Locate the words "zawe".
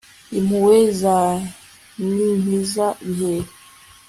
1.01-1.35